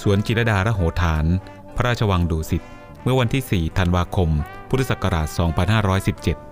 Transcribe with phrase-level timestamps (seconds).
[0.00, 1.24] สวนจิรดาระโหฐาน
[1.76, 2.62] พระราชวังดุสิต
[3.02, 4.30] เมื่อวันที่ 4 ธันวาคม
[4.68, 5.28] พุทธศักราช
[5.72, 6.51] 2517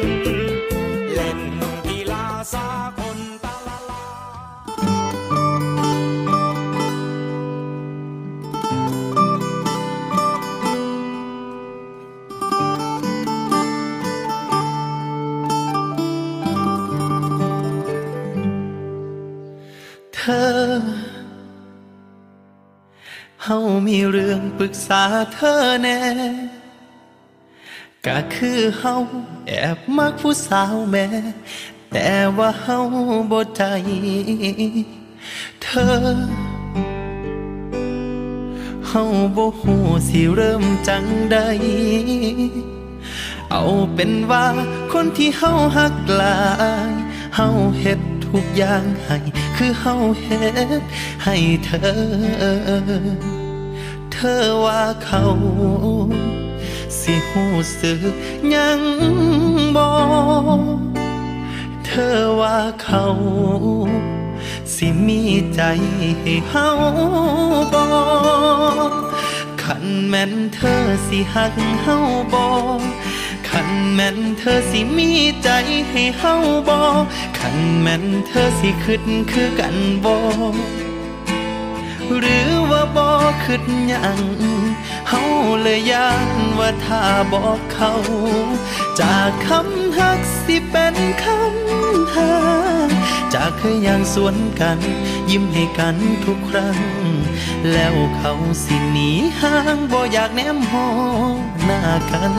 [20.23, 20.53] เธอ
[23.43, 25.99] เฮามีเรื่องปรึกษาเธอแน่
[28.05, 28.95] ก็คือเฮา
[29.47, 31.07] แอบมักผู้สาวแม่
[31.91, 32.79] แต่ว่าเฮา
[33.31, 33.63] บ่ใจ
[35.61, 35.95] เธอ
[38.87, 39.03] เฮา
[39.35, 41.37] บ่ฮู้สิเริ่มจังใด
[43.51, 44.45] เอาเป็นว่า
[44.91, 46.37] คนที่เฮาหักหลา
[46.89, 46.91] ย
[47.35, 47.49] เฮา
[47.81, 49.17] เฮ็ด ทุกอย่างให้
[49.55, 50.37] คือเฮาเฮ็
[50.79, 50.83] ด
[51.23, 51.89] ให้เธอ
[54.11, 55.23] เธอว่าเขา
[56.99, 57.43] สิหู
[57.79, 58.01] สึก
[58.53, 58.81] ยัง
[59.75, 59.87] บ่
[61.85, 63.05] เธอว่าเขา
[64.73, 65.21] สิมี
[65.55, 65.61] ใจ
[66.21, 66.69] ให้เฮา
[67.73, 67.83] บ่
[69.61, 71.97] ขันแม่นเธอสิหักเฮา
[72.33, 72.43] บ่
[73.51, 75.09] ขันแม่นเธอสิมี
[75.43, 75.49] ใจ
[75.89, 76.35] ให้เฮา
[76.67, 76.81] บอ
[77.37, 80.17] ขันแม่นเธอสิคืดคือกันบอ
[82.19, 83.11] หรือว่าบอ
[83.43, 83.63] คืด
[83.93, 84.19] ยัง
[85.09, 85.21] เฮา
[85.61, 86.29] เลยย่าน
[86.59, 87.03] ว่าถ้า
[87.33, 87.93] บอกเขา
[88.99, 92.31] จากคำฮักสิเป็นคำหา
[93.33, 94.79] จากเคยอย่างสวนกัน
[95.29, 96.77] ยิ้มให้กันทุกครั้ง
[97.71, 98.33] แล้วเขา
[98.63, 99.09] สิหนี
[99.39, 100.87] ห่างบ่อยากแนมหอ
[101.65, 101.81] หน้า
[102.11, 102.33] กัน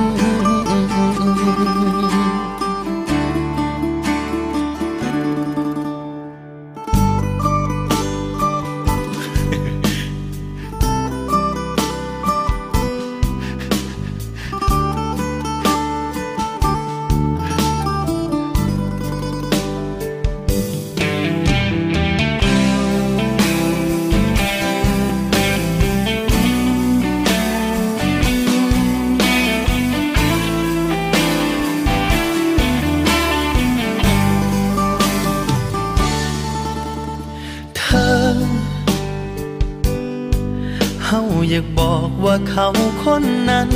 [42.55, 42.71] เขา
[43.05, 43.71] คนนั้น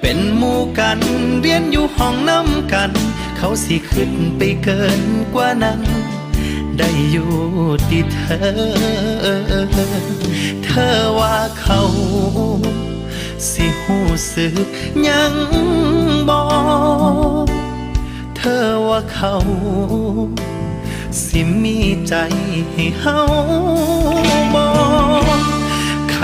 [0.00, 0.98] เป็นหมู่กัน
[1.40, 2.90] เรียนอยู่ห้องน้ำกัน
[3.36, 5.02] เขาสิขึ้นไปเกิน
[5.34, 5.80] กว่านั้น
[6.78, 7.32] ได้อยู่
[7.86, 8.40] ที่เธอ
[10.64, 11.80] เธอว่าเขา
[13.50, 13.98] สิหหู
[14.32, 14.66] สึก
[15.08, 15.34] ยัง
[16.28, 16.44] บอ
[17.44, 17.48] ก
[18.36, 19.34] เธอว่าเขา
[21.24, 21.78] สิมี
[22.08, 22.14] ใจ
[22.72, 23.18] ให้เฮา
[24.54, 24.68] บอ
[25.40, 25.41] ก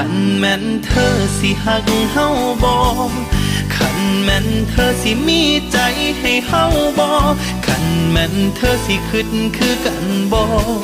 [0.01, 2.29] ขันแม่นเธอสิหักเฮา
[2.65, 3.13] บอก
[3.77, 5.43] ขันแม่นเธอสิมี
[5.73, 5.79] ใจ
[6.19, 6.65] ให้เฮา
[6.99, 7.35] บอก
[7.67, 10.47] ขันแม่นเธอสิคิดคือกันบอ
[10.81, 10.83] ก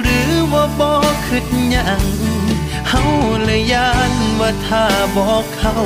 [0.00, 2.04] หรือว่าบอกคิดยัง
[2.88, 3.02] เฮา
[3.44, 4.84] เลยยานว่าถ้า
[5.16, 5.76] บอกเขา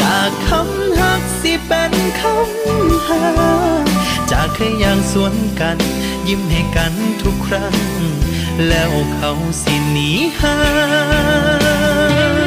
[0.00, 3.22] จากคำหักสิเป็นคำหา
[4.30, 5.78] จากเคยอย่างสวนกัน
[6.28, 6.92] ยิ้มให้กัน
[7.22, 7.76] ทุกครั้ง
[8.66, 9.30] แล้วเขา
[9.62, 10.58] สิหนีห่า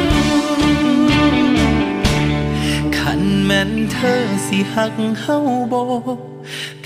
[0.02, 0.06] ง
[2.98, 5.36] ขันแม่นเธอสิหักเฮา
[5.72, 5.84] บอ
[6.16, 6.18] ก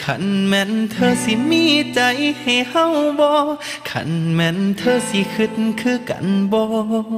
[0.02, 1.64] ขันแม่นเธอสิมี
[1.94, 2.00] ใจ
[2.40, 2.86] ให้เฮา
[3.20, 3.46] บอก
[3.90, 6.66] ขันแม่นเธอสิคิดคือกันบอ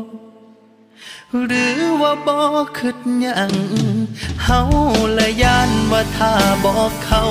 [0.04, 0.06] ก
[1.46, 3.52] หรือว่าบอกคิดยัง
[4.44, 4.60] เฮา
[5.18, 6.32] ละยานว่าถ้า
[6.64, 7.22] บอกเขา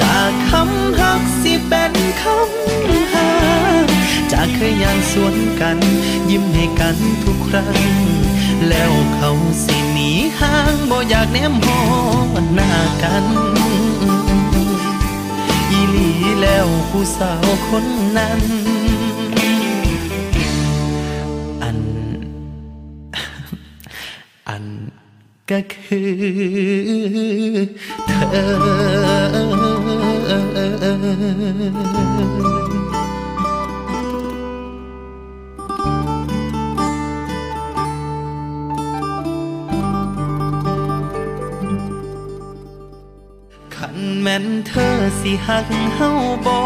[0.00, 3.30] จากคำหักสิเป็นคำหา
[4.32, 5.78] จากเคยย่างสวนกัน
[6.30, 7.76] ยิ้มให้กันทุกครั้ง
[8.68, 9.30] แล้วเขา
[9.64, 11.80] สิหนีห่างบ่อยากแนมหอ
[12.54, 12.72] หน้า
[13.02, 13.26] กัน
[15.70, 16.10] อีหลี
[16.40, 17.84] แล้วผู้สาวคน
[18.16, 18.40] นั้น
[25.50, 26.12] ก็คือ
[28.08, 28.46] เธอ
[43.76, 46.10] ขันแม่นเธอสิหักเฮา
[46.46, 46.60] บอ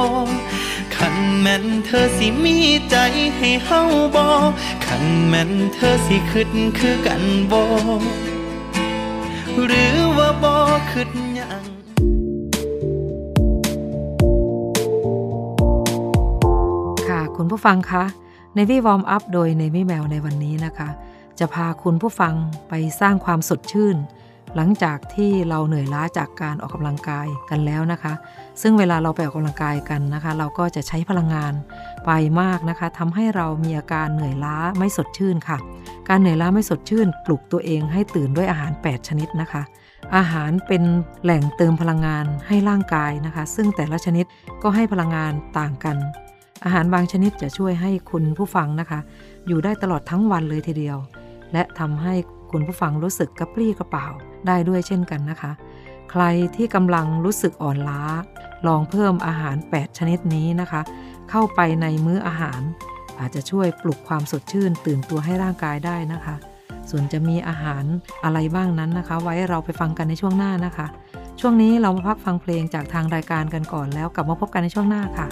[0.97, 2.57] ขันแม่นเธอสิมี
[2.91, 2.97] ใจ
[3.37, 3.81] ให้เฮา
[4.15, 4.29] บอ
[4.87, 7.23] ขันแม่นเธอสิคิดคือกัน
[7.53, 7.65] บอ
[9.69, 10.57] หรือว่าบอ
[10.91, 11.65] คิดหยัง
[17.09, 18.05] ค่ะคุณผู้ฟังคะ
[18.55, 20.89] ในวี่วอร์มอัพโดยในมี่แมวในวันนี้นะคะ
[21.39, 22.35] จะพาคุณผู้ฟัง
[22.69, 23.97] ไปสร้างความสดชื่น
[24.57, 28.13] หลังจากที่เราเหนื่อยล้าจากการออกกำลังกายกันแล้วนะคะ
[28.63, 31.53] ซึ่งเวลาเราไปออกกำลังกายกันนะคะ เราก็จะใช้พลังงาน
[32.07, 32.11] ไป
[32.41, 35.59] มากนะคะทำให้เรามีอาการเหนื่อยล้าไม่สดชื่นค่ะ
[36.09, 39.63] การเหนื่อยล้าไม่สดชื่น ปลุกตัวเองให้ตื่นด้วยอาหาร 8 ชนิดนะคะ
[40.17, 40.83] อาหารเป็น
[41.23, 44.25] แหล่งเติมพลังงานให้ร่างกายนะคะ ซึ่งแต่ละชนิด
[44.63, 45.97] ก็ให้พลังงานต่างกัน
[46.65, 49.01] อาหารบางชนิดจะช่วยให้คุณผู้ฟังนะคะ
[49.47, 50.99] อยู่ได้ตลอดทั้งวันเลยทีเดียว
[51.53, 52.15] และทำให้
[52.53, 54.07] คุณผู้ฟังรู้สึกกระปรี้กระเป๋า
[54.47, 55.53] ได้ด้วยเช่นกันนะคะ
[56.11, 56.25] ใคร
[56.57, 58.03] ที่กำลังรู้สึกอ่อนล้า
[58.67, 60.81] ลองเพิ่มอาหาร 8 ชนิดนี้นะคะ
[61.31, 62.61] เข้าไปในมื้ออาหาร
[63.21, 66.35] อาจจะช่วยปลุกความสดชื่น ตื่นตัวให้ร่างกายได้นะคะ
[66.91, 67.85] ส่วนจะมีอาหาร
[68.25, 70.87] อะไรบ้างนั้นนะคะ ไว้เราไปฟังกันในช่วงหน้านะคะ
[71.41, 75.27] ช่วงนี้เรามาพักฟังเพลงจากทางรายการกันก่อนแล้วกลับมาพบกันในช่วงหน้าค่ะ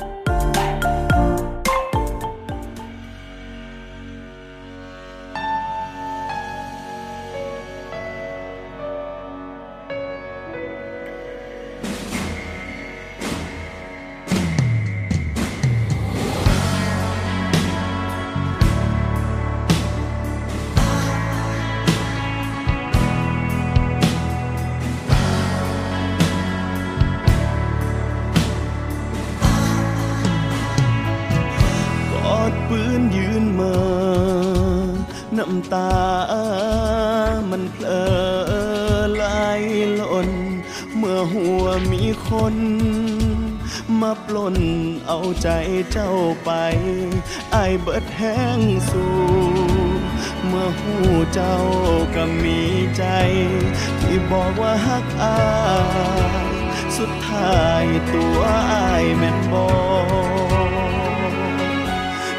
[56.96, 58.38] สุดท้ายตัว
[58.72, 59.68] อายแม่นบอ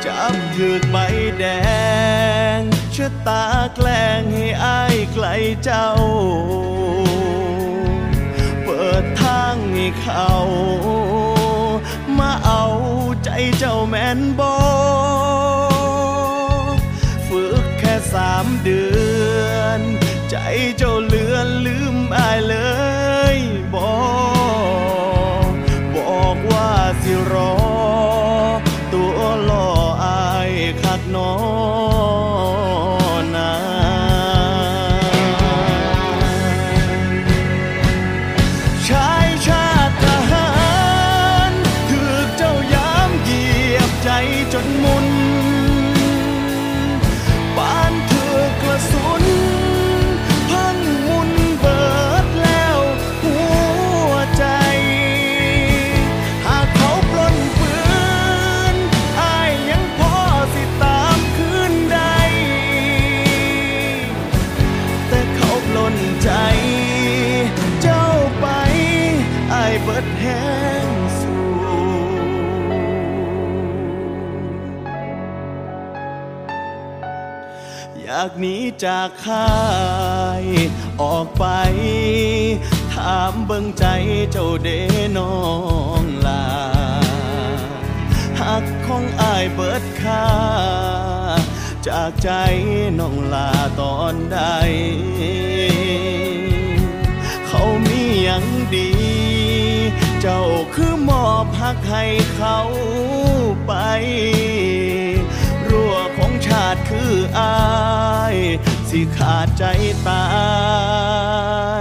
[0.05, 0.97] จับถือกใบ
[1.39, 1.45] แด
[2.57, 2.59] ง
[2.95, 5.25] ชะตาแกล้งให้อายไกล
[5.63, 5.89] เจ้า
[8.63, 10.27] เปิดทางให้เขา
[12.19, 12.65] มาเอา
[13.23, 14.55] ใจเจ้าแม่นบอ
[17.27, 18.83] ฝึกแค่สามเดื
[19.53, 19.81] อน
[20.29, 20.35] ใจ
[20.77, 22.78] เจ้าเลือนลืมอายเลย
[23.73, 23.93] บอ
[25.49, 25.51] ก
[25.95, 26.69] บอกว่า
[27.01, 27.53] สิรอ
[28.93, 29.69] ตัวหล่อ
[30.03, 31.31] อายคักน้อ
[31.87, 31.88] ง
[78.39, 79.53] หนีจากค่า
[80.41, 80.43] ย
[81.01, 81.45] ออกไป
[82.93, 83.85] ถามเบิ่งใจ
[84.31, 84.69] เจ้าเด
[85.17, 85.37] น้อ
[86.01, 86.45] งลา
[88.41, 90.25] หักของอายเบิดค่า
[91.87, 92.31] จากใจ
[92.99, 94.39] น้องลาตอนใด
[97.47, 98.91] เขามีอย่างดี
[100.21, 100.43] เจ้า
[100.75, 102.05] คือมอบหักให้
[102.35, 102.59] เขา
[103.67, 103.73] ไป
[105.69, 107.53] รั่วของชาติคืออา
[109.01, 109.63] ที่ขาดใจ
[110.07, 110.25] ตา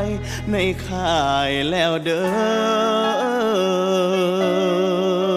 [0.03, 0.05] ย
[0.51, 0.57] ใน
[0.87, 2.23] ค่ายแล้วเด้
[5.25, 5.28] อ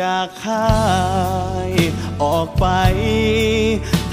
[0.00, 0.70] จากค่า
[1.68, 1.70] ย
[2.22, 2.66] ออกไป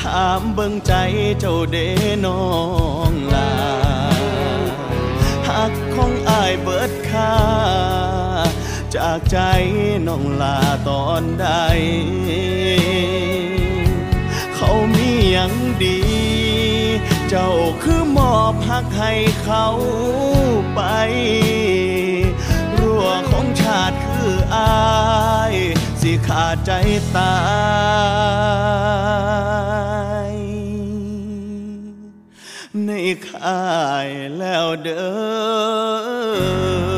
[0.02, 0.94] ถามเบิ่งใจ
[1.40, 1.78] เจ้าเด
[2.26, 2.46] น้อ
[3.12, 3.54] งลา
[5.50, 7.36] หักของอายเบิดค่า
[8.96, 9.40] จากใจ
[10.08, 10.58] น้องลา
[10.90, 11.48] ตอนใด
[14.56, 16.00] เขามีอย่างดี
[17.30, 17.50] เจ้า
[17.84, 19.68] คือมอบหักให้เขา
[20.76, 20.82] ไป
[23.32, 24.72] ของชาติคืออา
[25.54, 25.56] ย
[26.02, 26.72] สิขาดใจ
[27.16, 27.36] ตา
[30.32, 30.34] ย
[32.86, 32.92] ใน
[33.30, 33.70] ข่า
[34.08, 35.08] ยแล้วเด้
[36.88, 36.89] อ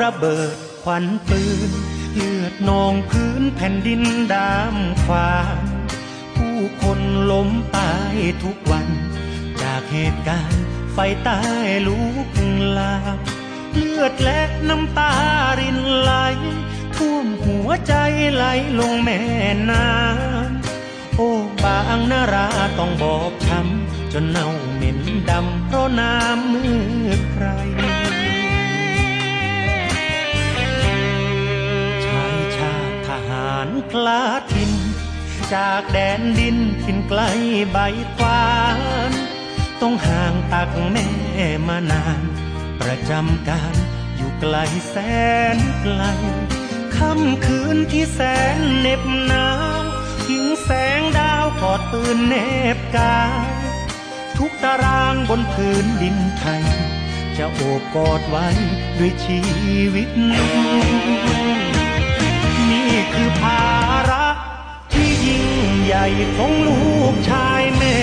[0.00, 1.70] ระเบิดควันปืน
[2.14, 5.30] เลือดนองพื้นแผ่นดินดามฟ้า
[6.36, 8.88] ผู้คนล้มตายทุกวัน
[9.62, 11.40] จากเหตุการณ์ไฟใต้
[11.86, 12.28] ลุก
[12.78, 13.18] ลาม
[13.74, 15.12] เลือดและน้ำตา
[15.60, 16.12] รินไหล
[16.96, 17.94] ท่วมหัวใจ
[18.34, 18.44] ไหล
[18.78, 19.20] ลงแม่
[19.70, 21.30] น้ำโอ้
[21.64, 22.48] บางนารา
[22.78, 26.84] ต้องบอบช้ำจนเน่าเหม็นดำเพราะน้ำมือ
[27.32, 27.46] ใคร
[33.64, 34.72] ทหารคลาทิน
[35.54, 37.20] จากแดนดินถิ่นไกล
[37.72, 37.78] ใบ
[38.16, 38.48] ควา
[39.10, 39.12] น
[39.80, 41.08] ต้องห่างตักแม่
[41.68, 42.20] มานาน
[42.80, 43.74] ประจำการ
[44.16, 44.56] อยู่ไกล
[44.90, 44.96] แส
[45.56, 46.02] นไกล
[46.96, 48.20] ค่ำคืนที่แส
[48.56, 49.48] นเหน็บหนา
[49.80, 49.82] ว
[50.26, 52.34] ทิ้งแสงดาวกอดปืนเน
[52.76, 53.48] บกาย
[54.38, 56.64] ทุกตารางบนพื้นดินไทย
[57.36, 58.46] จะโอบกอดไว้
[58.98, 59.40] ด้วยชี
[59.94, 61.63] วิตนี่
[65.96, 66.78] หญ่ของลู
[67.12, 67.96] กชายแม่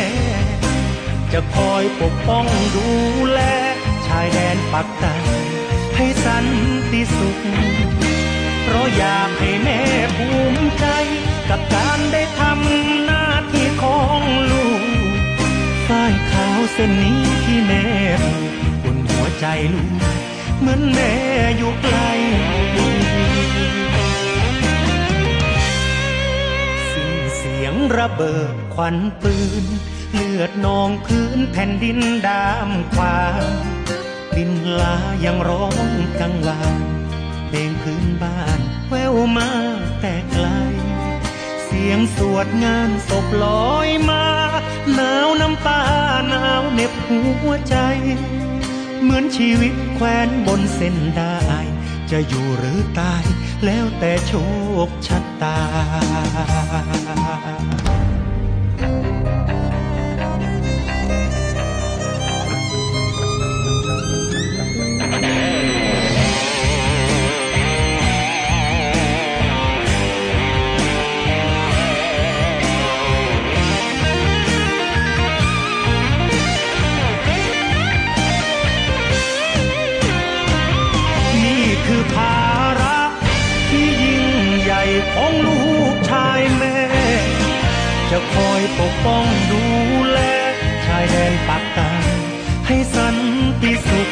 [1.34, 2.46] จะคอยปกป้อง
[2.76, 2.88] ดู
[3.32, 3.40] แล
[4.08, 5.16] ชายแดนปักใต้
[5.96, 6.46] ให้สัน
[6.92, 7.40] ติสุข
[8.64, 9.80] เพราะอยากให้แม่
[10.18, 10.86] ภูมิใจ
[11.50, 14.22] กับการได้ทำหน้าที่ของ
[14.52, 14.84] ลูก
[15.88, 17.86] ฝ้ายขาวเส้นนี้ที่แม่
[18.24, 19.94] ผูกบนหัวใจลูก
[20.60, 21.14] เหมือนแม่
[21.58, 21.98] อยู่ไกล
[27.98, 29.66] ระเบิดควันปืน
[30.14, 33.44] เลือดนองพื้นแผ่นดินดามความ
[34.38, 34.96] ดินลา
[35.26, 35.76] ยังร้อง
[36.20, 36.82] กังวาน
[37.48, 38.60] เพลงพื้นบ้าน
[38.90, 39.50] แววมา
[40.02, 40.48] แต่ไกล
[41.64, 44.26] เสียงสวดงานศพลอยมา
[44.94, 45.84] หนาวน้ำตา
[46.30, 47.76] หนาวเน็บหัวใจ
[49.02, 51.38] เหมือนชีวิตแควนบนเส้นได้
[52.12, 53.24] จะอยู่หรือตาย
[53.66, 54.32] แล้วแต่โช
[54.88, 55.58] คชะตา
[85.14, 85.60] ของลู
[85.94, 86.78] กชายแม่
[88.10, 89.64] จะคอยปกป้องดู
[90.10, 90.20] แล
[90.86, 91.92] ชายแดนปากใต้
[92.68, 93.18] ให้สัน
[93.62, 94.12] ติสุข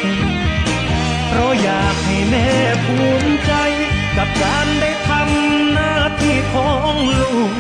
[1.28, 2.48] เพราะอยากให้แม่
[2.86, 3.54] ภูมิใจ
[4.18, 7.54] กับการได้ทำหน้าที่ของลูก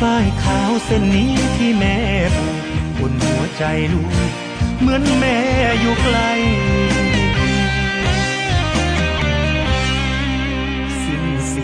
[0.00, 1.96] ฝ้ายขาวเส้นนี้ที่แม่
[2.36, 2.56] ผูก
[2.98, 4.30] บนหัวใจลูก
[4.80, 5.38] เหมือนแม่
[5.80, 6.18] อยู่ไกล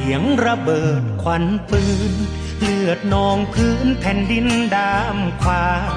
[0.05, 2.13] เสียงระเบิดควันปืน
[2.61, 5.93] เลือดนองพื้นแผ่นดินดามความ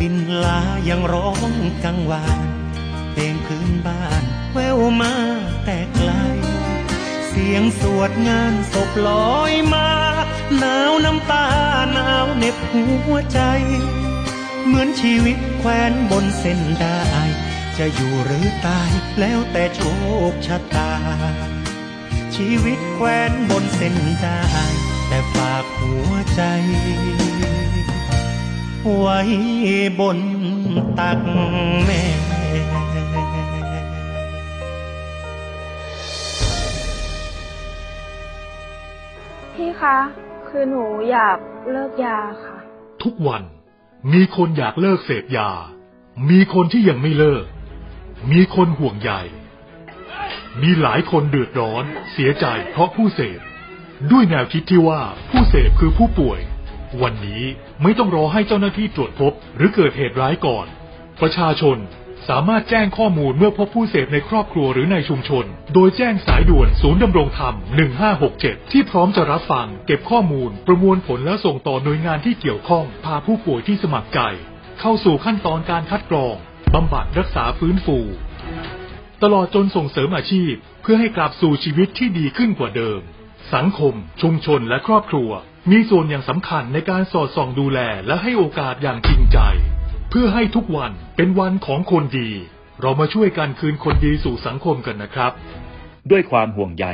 [0.00, 1.52] บินลายังร้อง
[1.84, 2.48] กังวาน
[3.12, 5.14] เพลงพื้นบ้านแววมา
[5.64, 6.10] แต่ไกล
[7.28, 9.88] เสียงสวดงานศพลอยมา
[10.58, 11.46] หนาวน้ำตา
[11.92, 13.40] หนาวเหน็บหัวใจ
[14.64, 17.02] เหมือนชีวิตแควนบนเส้นได้
[17.78, 18.90] จะอยู่หรือตาย
[19.20, 19.80] แล้วแต่โช
[20.30, 20.92] คชะตา
[22.42, 24.40] ชีวิตแควนบนเส้นได้
[25.08, 26.42] แต่ฝากหัวใจ
[28.96, 29.20] ไว้
[30.00, 30.18] บน
[30.98, 31.20] ตัก
[31.84, 32.02] แม่
[39.54, 39.98] พี่คะ
[40.48, 41.38] คือหนูอยาก
[41.70, 42.56] เลิกยาค่ะ
[43.02, 43.42] ทุกวัน
[44.12, 45.50] มีคนอยากเลิกเสพยา
[46.30, 47.44] มีคนที่ยังไม่เลิก
[48.30, 49.12] มีคนห่วงใย
[50.62, 53.40] มีหลายคนเดือดร้อน เสียใจเพราะผู้เสพ
[54.10, 56.40] ด้วยแนวคิดที่ว่าผู้เสพคือผู้ป่วย
[57.02, 57.42] วันนี้
[57.82, 60.66] ไม่ต้องรอให้เจ้าหน้าที่ตรวจพบ หรือเกิดเหตุร้ายก่อน
[61.20, 61.78] ประชาชน
[62.28, 67.54] สามารถแจ้งข้อมูลเมื่อพบผู้เสพในครอบครัวหรือในชุมชน โดยแจ้งสายด่วนศูนย์ดำรงธรรม
[68.12, 74.20] 1567 ที่พร้อมจะรับฟัง เก็บข้อมูล ประมวลผลและส่งต่อหน่วยงานที่เกี่ยวข้อง พาผู้ป่วยที่สมัครใจ
[74.80, 76.34] เข้าสู่ขั้นตอนการคัดกรอง
[76.74, 77.98] บำบัดรักษาฟื้นฟู
[79.22, 80.52] ตลอดจนส่งเสริมอาชีพ
[80.82, 83.00] เพื่อให้กลับสู่ชีวิตที่ดีขึ้นกว่าเดิม
[83.54, 85.30] สังคม ชุมชนและครอบครัว
[85.70, 89.38] มีส่วนอย่างสำคัญในการสอดส่องดูแลและให้โอกาสอย่างจริงใจ
[90.10, 92.30] เพื่อให้ทุกวันเป็นวันของคนดี
[92.80, 95.32] เรามาช่วยกันคืนคนดีสู่สังคมกันนะครับ
[96.10, 96.86] ด้วยความห่วงใย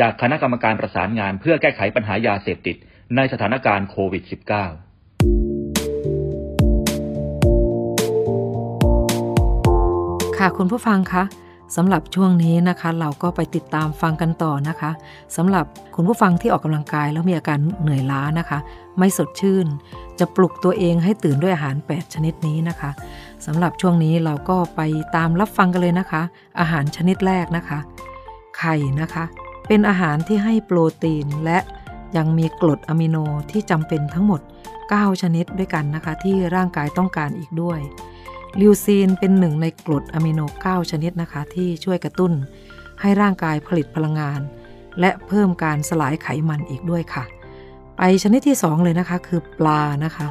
[0.00, 2.76] จากคณะกรรมการประสานงานเพื่อแก้ไขปัญหายาเสพติด
[3.16, 4.32] ในสถานการณ์โควิด -19
[10.38, 11.24] ค่ะคุณผู้ฟังคะ
[11.74, 14.90] สำหรับช่วงนี้นะคะเราก็ไปติดตามฟังกันต่อนะคะ
[15.36, 18.58] สำหรับคุณผู้ฟังที่ออกกำลังกายแล้วมีอาการเหนื่อยล้านะคะ
[18.98, 19.66] ไม่สดชื่น
[20.18, 22.90] จะปลุกตัวเองให้ตื่นด้วยอาหาร 8 ชนิดนี้นะคะ
[23.46, 24.80] สำหรับช่วงนี้เราก็ไป
[25.16, 26.22] ตามรับฟังกันเลยนะคะ
[26.60, 27.78] อาหารชนิดแรกนะคะ
[28.58, 29.24] ไข่นะคะ
[29.68, 31.58] เป็นอาหารที่ให้โปรตีนและ
[32.16, 33.16] ยังมีกรดอะมิโน
[33.50, 34.40] ที่จำเป็นทั้งหมด
[34.80, 37.80] 9 ชนิดด้วยกันนะคะ ที่ร่างกายต้องการอีกด้วย
[38.60, 42.32] ลิวซีนเป็นหนึ่งในกรดอะมิโน 9 ชนิดนะคะที่ช่วยกระตุ้น
[43.00, 44.40] ให้ร่างกายผลิตพลังงาน
[45.00, 47.24] และเพิ่มการสลายไขมันอีกด้วยค่ะ
[47.96, 50.26] ไปชนิดที่ 2 เลยนะคะคือปลานะคะ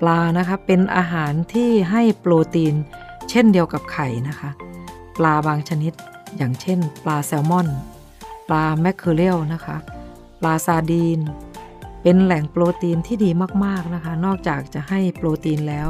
[0.00, 2.74] ปลานะคะเป็นอาหารที่ให้โปรตีน
[3.30, 4.50] เช่นเดียวกับไข่นะคะ
[5.18, 5.92] ปลาบางชนิด
[6.36, 7.68] อย่างเช่น ปลาแซลมอน
[8.48, 9.76] ปลาแมคเคอเรลนะคะ
[10.40, 11.20] ปลาซาดีน
[12.02, 13.30] เป็นแหล่งโปรตีนที่ดี
[13.64, 15.88] มากๆนะคะ นอกจากจะให้โปรตีนแล้ว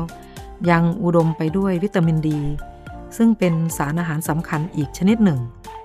[0.71, 2.40] ยังอุดมไปด้วยวิตามินดี
[3.16, 5.40] ซึ่งเป็นสารอาหารสำคัญอีกชนิดหนึ่ง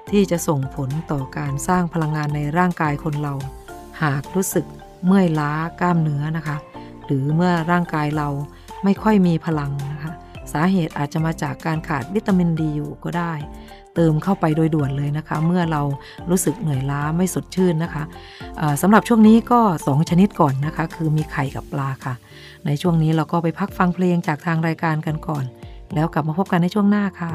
[0.09, 3.33] ที่จะส่งผลต่อการสร้างพลังงานในร่างกายคนเรา
[4.01, 4.65] หากรู้สึก
[5.05, 6.57] เมื่อยล้ากล้ามเนื้อนะคะ
[7.05, 8.29] หรือเมื่อร่างกายเรา
[8.83, 10.11] ไม่ค่อยมีพลังนะคะ
[10.53, 13.33] สาเหตุอาจจะมาจากการขาดวิตามินดีอยู่ก็ได้
[13.95, 15.81] เติมเข้าไปโดยด่วนเลยนะคะ เมื่อเรา
[16.29, 18.03] รู้สึกเหนื่อยล้าไม่สดชื่นนะคะ
[18.81, 22.15] สำหรับช่วงนี้ก็ 2 ชนิดก่อนนะคะ คือมีไข่กับปลาค่ะ
[22.65, 25.43] ในช่วงนี้เราก็ไปพักฟังเพลงจากทางรายการกันก่อน
[25.93, 27.31] แล้วกลับมาพบกันในช่วงหน้าค่ะ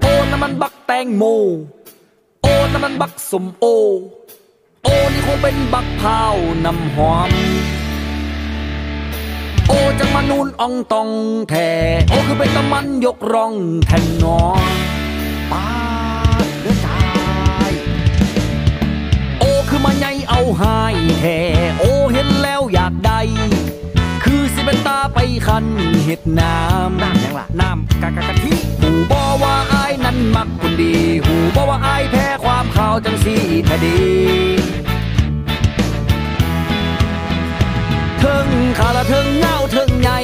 [0.00, 1.24] โอ้น้ำมันบักแตงโม
[2.42, 3.64] โอ้น้ำมันบักสมโอ
[4.82, 7.30] โอ้นี่คงเป็นบักพาวน้ำหอม
[9.98, 11.08] จังมานูนอ่องตอง
[11.50, 11.68] แท่
[12.08, 13.54] โอคือเป็นตะมันยกร่อง
[13.86, 14.40] แทนนอ
[15.52, 15.66] ป้า
[16.44, 16.98] ดเลือดตา
[17.70, 17.72] ย
[19.38, 21.38] โอคือมาใหญ่เอาหายแท่
[21.78, 23.20] โอเห็นแล้วอยากได้
[24.24, 25.66] คือสิเป็นตาไปคัน
[26.04, 33.36] เห็ดน้ำน้ำยังล่ะน้ำกะกะกะทิหูบอว่าอายนั้นมักคนดี หูบอว่าอายแพ้ความข่าวจังสี
[33.68, 33.98] ทะดี
[38.24, 40.18] เทิงขาละเทิงเงาเทิงใหญ่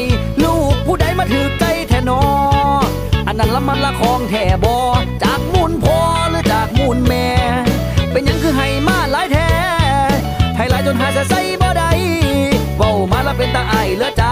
[0.44, 2.22] ลูกผู้ใดมาถือใจแทนอ
[3.26, 4.78] อันนั้นละมันละของแท่บอ
[5.22, 5.98] จากมูลพ่อ
[6.30, 7.26] หรือจากมูลแม่
[8.12, 9.50] เป็นยังคือให้มาหลายแท้
[10.56, 11.90] ให้หลายจนหาจะใส่บ่ได้
[12.76, 14.24] เว้ามาละเป็นตาไอเลือใจ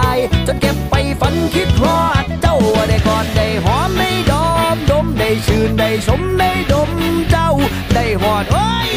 [0.47, 2.55] จนเก็บไปฝันคิดฮอดเจ้า
[2.89, 6.89] ได้กอดได้หอมได้ดอมดมได้ชื่นได้ชมได้ดม
[7.31, 7.49] เจ้า
[7.93, 8.89] ได้หอดโอ้ย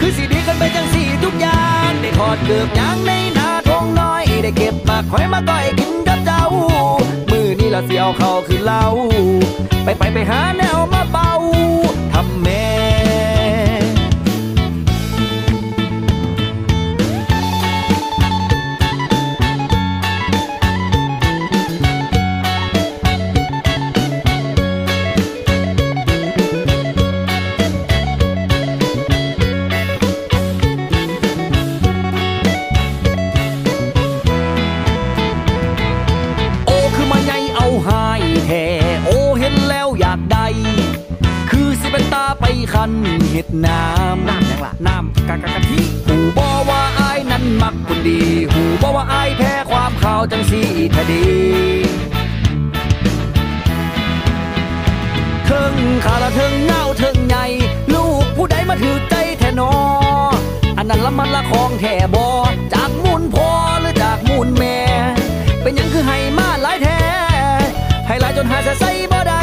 [0.00, 1.77] คือสีดีกันไปจังสีทุกอย่าง
[2.08, 6.42] ได้ทอดเกือบยางในนาทงน้อย ได้เก็บมาคอยมาต่อยกินกับเจ้า
[7.30, 8.82] มือนี่ละเสียวเขาคือเล่า
[9.84, 11.30] ไปไปไปหาแนวมาเบา
[50.32, 50.60] จังสี
[50.94, 51.24] ทดี
[55.44, 57.44] เทิงขาละเทิงเงาเทิงใหญ่
[57.94, 59.72] ลูกผู้ใดมาถือใจแทนอ
[60.76, 62.28] อันนั้นละมันละของแท่บอ
[62.74, 63.48] จากมูลพ่อ
[63.80, 64.78] หรือจากมูลแม่
[65.62, 67.00] เป็นยังคือให้มาหลายแท้
[68.06, 69.40] ให้หลายจนหาจะใส่บ่ได้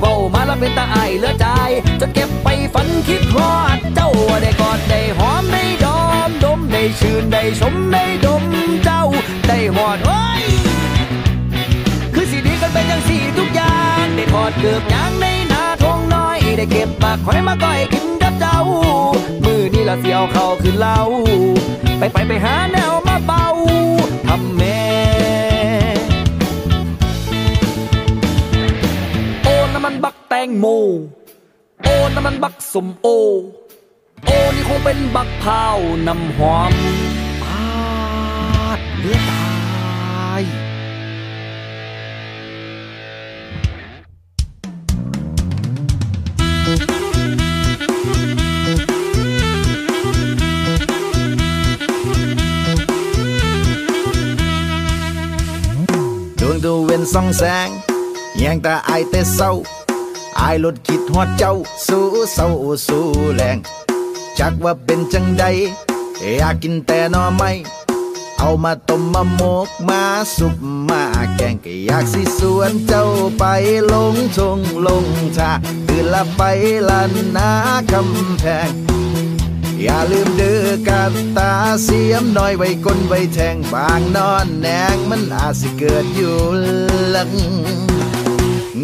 [0.00, 1.46] เว้ามาแล้วเป็นตาไอายเหลือใจ
[2.00, 4.10] จนเก็บไปฝันคิดฮอดเจ้า
[4.42, 8.44] ได้กอดได้หอมได้ดอมดมได้ชื่นได้ชมได้ดม
[8.84, 9.02] เจ้า
[9.50, 10.42] ได้หอดโอ้ย
[12.14, 18.58] คือสีดีกันเป็นอย่างสีทุกอย่างได้ทอดเกือบยางในนาทงน้อย ได้เก็บปากคอยมาก้อยกินกับเจ้า
[19.44, 20.98] มือนี่ละเสียวเขาคือเล้า
[21.98, 23.46] ไปไปไปหาแนวมาเบา
[24.26, 24.82] ทำแม่
[29.42, 30.66] โอ้น้ำมันบักแตงโม
[31.82, 33.06] โอ้น้ำมันบักสมโอ
[34.26, 35.66] โอ้นี่คงเป็นบักพร้า
[36.06, 36.74] น้ำหอม
[39.00, 40.42] ดเลือดตาย
[56.40, 57.68] ดวงตะเวนส่องแสง
[58.38, 59.50] แยงตาอายแต่เศร้า
[60.40, 61.52] อายลดคิดฮอดเจ้า
[61.86, 62.48] สู้เศร้า
[62.86, 63.04] สู้
[63.36, 63.56] แรง
[64.38, 65.44] จักว่าเป็นจังใด
[66.38, 67.50] อยากกินแต่หนอไม่
[68.42, 70.02] เอามาต้มมะมกมา
[70.36, 70.56] สุป
[70.88, 71.02] มา
[71.36, 73.04] แกงก็อยากสิสวนเจ้า
[73.38, 73.44] ไป
[73.92, 75.04] ลงชงลง
[75.36, 75.50] ชา
[75.86, 76.42] ตื่นละไป
[76.88, 77.50] ลันนา
[77.90, 78.70] คำแพง
[79.82, 81.52] อย่าลืมเดือกับตา
[81.84, 86.36] เสียมน้อยไว้ก้นไว้แทงบางนอนแนงมันอาจสิเกิดอยู่
[87.10, 87.30] หลัง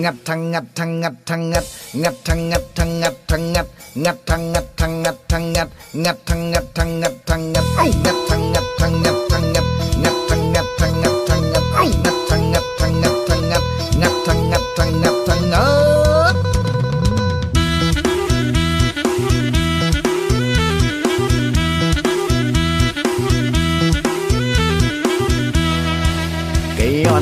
[0.03, 1.65] งัดทั้งงัดทั้งงัดทั้งงัด
[2.03, 3.67] งัดทั้งงัดทั้งงัดทั้งงัด
[4.05, 5.69] งัดทั้งงัดทั้งงัดทั้งงัด
[6.05, 9.56] งัดทั้งงัดทั้งงัดทั้งงัดเอ้างัดทั้งงัดทั้งงัดทั้งงัด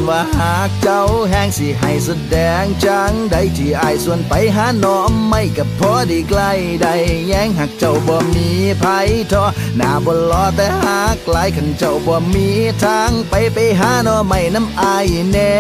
[0.09, 6.51] ว่าหากเจ้าแห้งสิให้แสดงจังใดที่อายส่วนไปหาน้อมไม่กับพอดีใกล้
[6.83, 6.89] ใด
[7.29, 8.49] แย้งหากเจ้าบ่มี
[8.83, 9.45] ภัยทอ
[9.77, 12.49] หน้าบ่รอแต่หากไกลขันเจ้าบ่มี
[12.85, 15.55] ทางไปไปหาน้อไม่น้ำอายแน่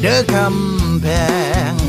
[0.00, 1.06] เด้อคำแพ
[1.72, 1.79] ง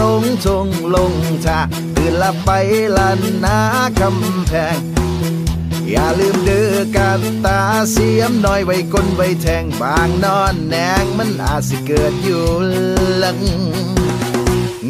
[0.00, 1.12] ลงทงลง
[1.44, 1.60] ทา
[1.96, 2.50] ตื่นละไป
[2.96, 3.58] ลันนา
[4.00, 4.78] คำแพง
[5.90, 12.44] อย่าลืมเดือกับตาเสียมน้อยไว้ก้นไว้แทงบางนอนแนงมันอาจสิเกิดอยู่
[13.18, 13.38] หลัง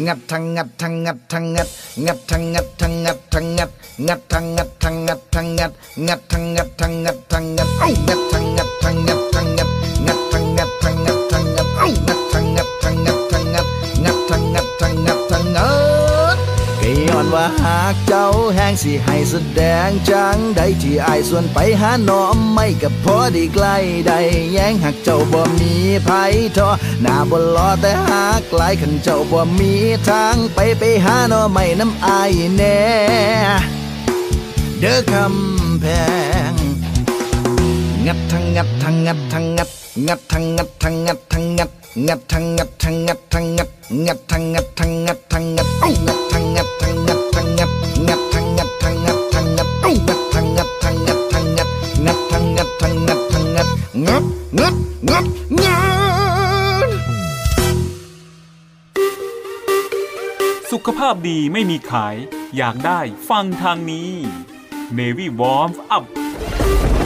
[0.05, 1.67] งัดทั้งงัดทั้งงัดทั้งงัด
[2.05, 3.69] งัดทั้งงัดทั้งงัดทั้งงัด
[4.07, 5.71] งัดทั้งงัดทั้งงัดทั้งงัด
[6.07, 9.78] งัดทั้งงัดทั้งงัดทั้งงัดเอ้างัดทั้งงัดทั้งงัดทั้งงัด
[17.33, 23.75] ว่าหากเจ้าแห้งสิให้แสดงจังใดที่อายส่วนไปหาน้อมไม่กับพอดีใกล้
[24.07, 24.13] ใด
[24.53, 25.73] แย้งหากเจ้าบ่มี
[26.05, 26.09] ไผ
[26.57, 26.69] ทอ
[27.01, 29.73] หน้าบ่รอแต่หากไกลขันเจ้าบ่มี
[30.09, 32.79] ทางไปไปหาน้อไม่น้ำอายแน่
[34.79, 35.85] เด้อคำแพ
[36.51, 36.53] ง
[38.05, 39.69] งัดทั้งงัดทั้งงัดทั้งงัด
[40.07, 41.69] งัดทั้งงัดทั้งงัดทั้งงัด
[42.07, 43.69] งัดทั้งงัดทั้งงัดทั้งงัด
[44.05, 47.71] งัดทั้งงัดทั้งงัดทั้งงัดเอ้งัดทั้งงัดทั้งงัดทั้งงัด
[48.07, 51.69] งัดทั้งงัดทั้งงัดทั้งงัดเอ้งัดทั้งงัดทั้งงัดทั้งงัด
[52.05, 53.67] งัดทั้งงัดทั้งงัดทั้งงัด
[54.05, 54.23] งัด
[54.59, 54.75] งัด
[55.09, 55.25] งัด
[55.61, 55.79] งั
[56.85, 56.89] ด
[60.71, 62.15] สุขภาพดีไม่มีขาย
[62.57, 62.99] อยากได้
[63.29, 64.09] ฟังทางนี้
[64.97, 66.03] Navy Warm Up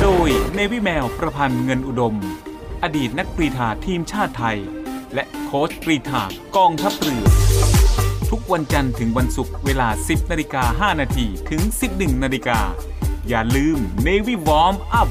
[0.01, 2.15] โดย Navy แมวประพันธ์เงินอุดม
[2.83, 4.57] อดีตนักกรีฑาทีมชาติไทย
[5.13, 6.23] และโค้ชกรีฑา
[6.57, 7.25] กองทัพเรือ
[8.29, 11.61] ทุกวันจันทร์ถึงวันศุกร์เวลา 10นาฬิกา5นาทีถึง
[11.93, 12.59] 11นาฬิกา
[13.29, 15.09] อย่าลืม Navy Warm Up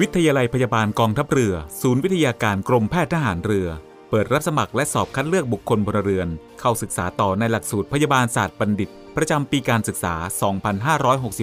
[0.00, 3.68] วิทยาลัยพยาบาลกองทัพเรือ ศูนย์วิทยาการกรมแพทย์ทหารเรือ
[4.10, 6.28] เปิดรับสมัครและสอบคัดเลือกบุคคลพลเรือน
[6.60, 10.14] เข้าศึกษาต่อในหลักสูตรพยาบาลศาสตร์บัณฑิต ประจำปีการศึกษา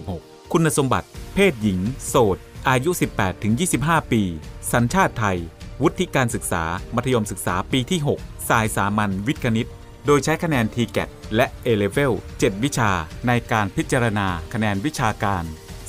[0.01, 2.37] 2566 คุณสมบัติ เพศหญิง โสด
[2.69, 2.91] อายุ
[3.51, 4.23] 18-25 ปี
[4.73, 5.37] สัญชาติไทย
[5.81, 6.63] วุฒิการศึกษา
[6.95, 9.69] มัธยมศึกษาปีที่ 6 สายสามัญวิทย์คณิต
[10.05, 12.91] โดยใช้คะแนน TGAT และ A-Level 7 วิชา
[13.27, 15.43] ในการพิจารณาคะแนนวิชาการ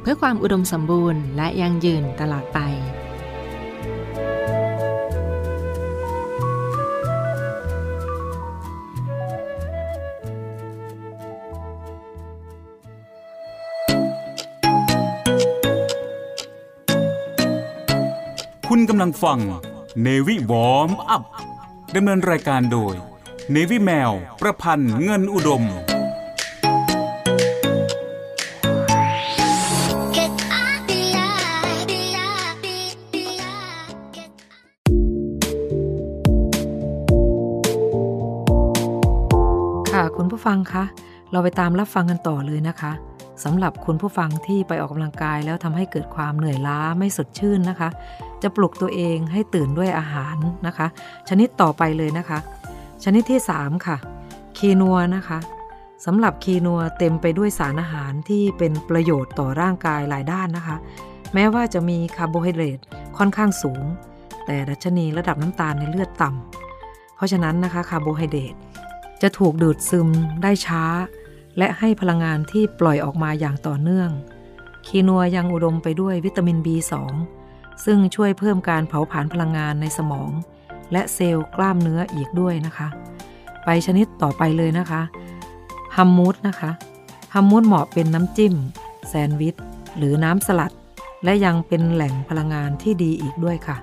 [0.00, 2.60] เพื่อความอุดมสมบูรณ์และยั่งยืนตลอดไป
[18.72, 19.38] คุณกำลังฟัง
[20.06, 21.24] Navy Warm Up
[21.96, 22.94] ดำเนินรายการโดย
[23.54, 25.64] Navy แมว ประพันธ์เงินอุดม
[40.40, 40.84] ผู้ฟังคะ
[41.32, 42.92] เราไปตามรับฟังกันต่อเลยนะคะ
[43.44, 47.88] สำหรับคุณผู้ฟังที่ไปออกกำลังกายแล้วทำให้เกิดความเหนื่อยล้าไม่สดชื่นนะคะ
[48.42, 50.86] จะปลุกตัวเองให้ตื่นด้วยอาหารนะคะ
[51.28, 52.38] ชนิดต่อไปเลยนะคะ
[53.04, 53.96] ชนิดที่ 3 ค่ะ
[54.56, 55.38] คีนัวนะคะ
[56.04, 60.76] สำหรับคีนัวเต็มไปด้วยสารอาหารที่เป็นประโยชน์ต่อร่างกายหลายด้านนะคะ
[61.34, 62.78] แม้ว่าจะมีคาร์โบไฮเดรต
[63.18, 63.82] ค่อนข้างสูง
[64.46, 68.54] แต่ดัชนีระดับน้ำตาลในเลือดต่ำเพราะฉะนั้นนะคะคาร์โบไฮเดรต
[69.22, 70.08] จะถูกดูดซึม
[70.42, 70.84] ได้ช้า
[71.58, 74.10] และให้พลังงานที่ปล่อยออกมาอย่างต่อเนื่อง
[74.86, 76.92] คีนัวยังอุดมไปด้วยวิตามิน B2
[77.84, 80.30] ซึ่งช่วยเพิ่มการเผาผลาญพลังงานในสมอง
[80.92, 82.88] และเซลล์กล้ามเนื้ออีกด้วยนะคะ
[83.64, 85.02] ไปชนิดต่อไปเลยนะคะ
[85.96, 86.70] ฮัมมูสนะคะ
[87.34, 88.54] ฮัมมูสเหมาะเป็นน้ำจิ้ม
[89.08, 89.56] แซนด์วิช
[89.96, 90.72] หรือน้ำสลัด
[91.24, 93.76] และยังเป็นแหล่งพลังงานที่ดีอีกด้วยค่ะ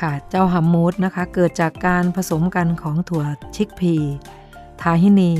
[0.00, 3.24] ค่ะ เจ้าฮัมมูสนะคะ เกิดจากการผสมกันของถั่ว
[3.56, 3.94] ชิกพี
[4.82, 5.32] ทาฮินี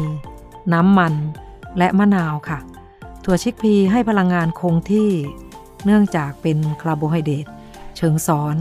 [0.72, 1.14] น้ำมัน
[1.78, 2.58] และมะนาวค่ะ
[3.24, 5.10] ถั่วชิกพีให้พลังงานคงที่
[5.84, 7.46] เนื่องจากเป็นคาร์โบไฮเดรต
[7.96, 8.56] เชิงซ้อน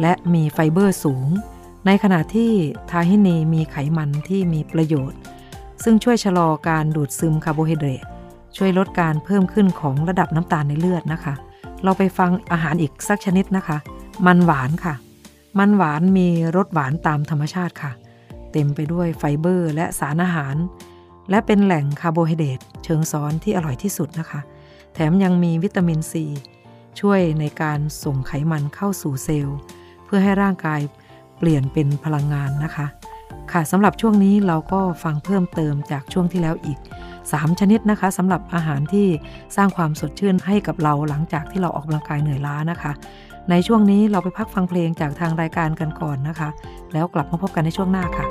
[0.00, 1.28] และมีไฟเบอร์สูง
[1.86, 2.52] ในขณะที่
[2.90, 5.18] ทาฮินีมีไขมันที่มีประโยชน์
[5.82, 8.04] ซึ่งช่วยชะลอการดูดซึมคาร์โบไฮเดรต
[8.56, 11.34] ช่วยลดการเพิ่มขึ้นของระดับน้ำตาลในเลือดนะคะ
[11.84, 13.78] เราไปฟังอาหารอีกสักชนิดนะคะ
[14.26, 14.94] มันหวานค่ะ
[15.58, 17.92] มันหวานมีรสหวานตามธรรมชาติค่ะ
[18.54, 20.56] เต็มไปด้วยไฟเบอร์ และสารอาหาร
[21.30, 24.40] และเป็นแหล่งคาร์โบไฮเดรตเชิงซ้อนที่อร่อยที่สุดนะคะ
[24.94, 26.24] แถมยังมีวิตามินซี
[27.00, 29.58] ช่วยในการส่งไขมันเข้าสู่เซลล์
[30.04, 30.80] เพื่อให้ร่างกาย
[31.38, 32.86] เปลี่ยนเป็นพลังงานนะคะ
[33.52, 36.78] ค่ะสำหรับช่วงนี้เราก็ฟังเพิ่มเติมจากช่วงที่แล้วอีก
[37.22, 39.06] 3 ชนิดนะคะสำหรับอาหารที่
[39.56, 42.92] สร้างความสดชื่นให้กับเราหลังจากที่เราออกกำลังกายเหนื่อยล้านะคะ
[43.50, 46.48] ในช่วงนี้เราไปพักฟังเพลงจากทางรายการกันก่อนนะคะ
[46.92, 48.26] แล้วกลับมาพบกันในช่วงหน้าค่ะ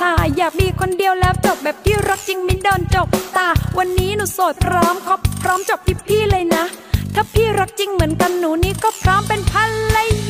[0.00, 3.48] ชายอยากมีคนเดียวแล้วจบแบบที่รักจริงไม่โดนจบตา
[3.78, 6.64] วันนี้หนูโสดพร้อมครบพร้อมจบพี่พี่เลยนะ
[7.14, 9.64] ถ้าพี่รักจริงเหมือนกันหนูนี้ก็พร้อมเป็นภร
[9.96, 10.29] รย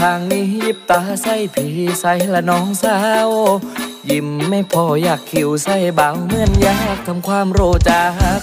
[0.00, 1.66] ทางนี้ยิบตาใส่ผี
[2.00, 3.30] ใส่ละน้องสาว
[4.10, 8.04] ยิ้มไม่พออยากคิวใส่เบาเหมือนอยากทำความโรจา
[8.38, 8.40] ก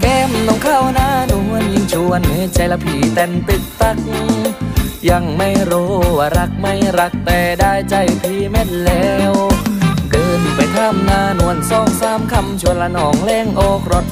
[0.00, 3.98] แก้มน้องเข้าหน้านวลยิ่งชวนให้ใจละผีเต้นตึกตัก
[5.10, 9.32] ยังไม่รู้ว่ารักไม่รักแต่ได้ใจพี่แม่นแล้ว
[10.10, 14.06] เดินไปทำหน้านวลสองสามคำชวนละน้องแรงโอกรถ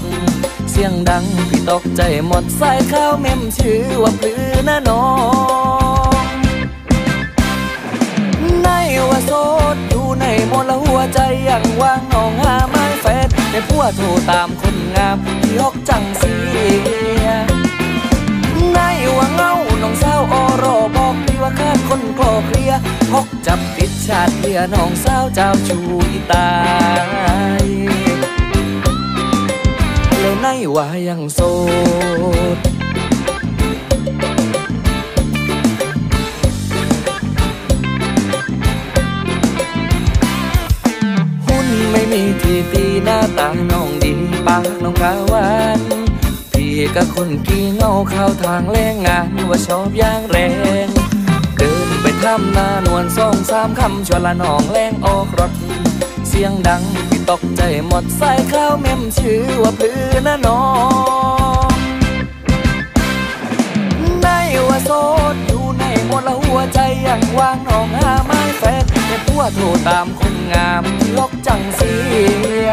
[0.70, 5.04] เสียงดังพี่ตกใจหมดใส่ข้าวเมมชื่อว่าปลือนะน้อ
[5.50, 5.51] ง
[9.09, 9.32] ว่าโส
[9.74, 16.34] ดอยู่ในมลหัวใจยังว่างนองหาไม้แฟดแต่ผัวโทรตามคนงามที่ฮอกจังเสี
[17.24, 17.28] ย
[18.72, 18.78] ใน
[19.16, 22.72] ว่าเงาน้องสาวออรอบอกพี่ว่าขาดคนคลอเคลีย
[23.12, 25.78] ฮอกจับปิดชาติเพียน้องสาวเจ้าชู
[26.11, 26.51] อีตา
[27.62, 27.64] ย
[30.20, 31.40] แล้วในว่ายังโส
[32.57, 32.59] ด
[42.12, 44.12] มีที่ตีหน้าตาน้องดี
[44.46, 45.48] ปากน้องกาวา
[45.78, 45.80] น
[46.52, 50.36] พี่กับคนกี่เงาข้าวทางแรงงานว่าชอบอย่างแร
[50.86, 50.88] ง
[51.58, 55.52] เดินไปทำหน้านวลสองสามคำชวนละน้องแรงออกรถ
[56.28, 60.62] เสียงดังพี่ตกใจหมดใส่ข้าวเมมชื่อว่าพื้นนะน้อ
[61.68, 61.72] ง
[64.22, 64.28] ใน
[64.68, 64.90] ว่าโส
[65.32, 71.95] ดอยู่ในหมดละหัวใจยังว่างน้องหาไม้แฟดแต่ผัวโทรตามคนงามที่ลก จังเสี
[72.66, 72.68] ย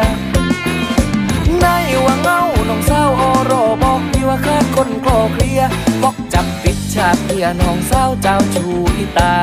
[1.60, 1.66] ใน
[2.04, 5.60] ว่าเงาน้องสาวออรอบอกพี่ว่าขาดคนคลอเคลีย
[6.02, 8.66] บอกจับปิดฉากเพียน้องสาวเจ้าชู
[8.96, 9.38] อีตา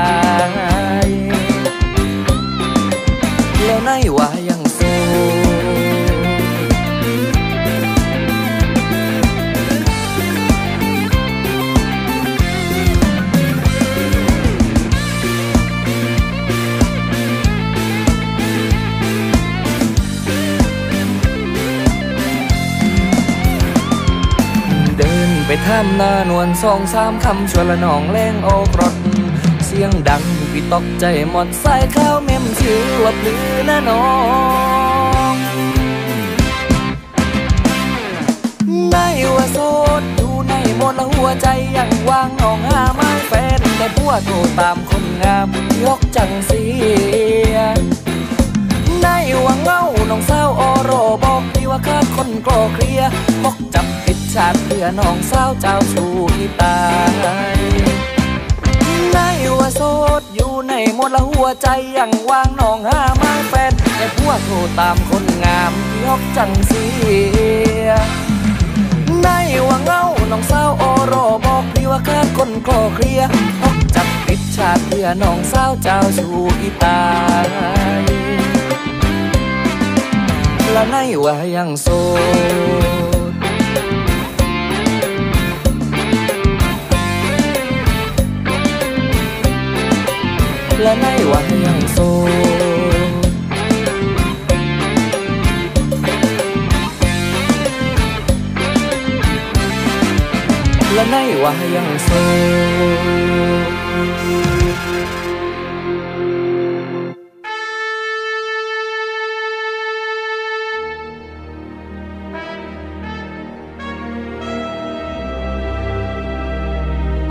[1.07, 1.09] ย
[3.63, 4.56] แล้วในว่ายัง
[25.57, 28.95] ปทำหน้านวลสองสามคำชวนละน้องแรงโอกรถ
[29.65, 34.05] เสียงดังพี่ตกใจหมดใส่ข้าวเมมชื่อว่าปลือนะน้อ
[35.33, 35.35] ง
[38.91, 38.97] ใน
[39.35, 39.57] ว่าโส
[40.01, 41.47] ดอยู่ในหมดละหัวใจ
[41.77, 45.47] ยังวางน้องหาไม้แฟนแต่ผัวโทรตามคนงาม
[45.83, 46.63] ยกจังเสี
[47.53, 47.55] ย
[49.01, 49.07] ใน
[49.45, 50.91] ว่าเงาน้องสาวออร
[51.23, 53.01] บอกพี่ว่าขาดคนกลอเคลีย
[53.43, 53.85] บอกจับ
[54.37, 56.77] ชาติเพื่อน้องสาวเจ้าชูอีตา
[57.09, 57.57] ย
[59.13, 59.17] ใน
[59.57, 59.81] ว่าโส
[60.21, 61.67] ดอยู่ในหมดละหัวใจ
[61.97, 66.85] ยังวางน้องหาม้แฟนแต่ผัวโทรตามคนงามที่ฮอกจังเสี
[67.85, 67.89] ย
[69.21, 69.27] ใน
[69.67, 73.21] ว่าเงาน้องสาวออรอบอกพี่ว่าขาดคนคลอเคลีย
[73.61, 76.29] ฮอกจับผิดชาติเพื่อน้องสาวเจ้าชู
[76.59, 77.01] อีตา
[77.45, 77.47] ย
[80.71, 81.87] และในว่ายังโส
[83.15, 83.16] ด
[90.81, 91.97] และในว่ายังโส
[92.29, 93.31] ด
[100.93, 102.09] และในว่ายังโส
[102.97, 102.99] ด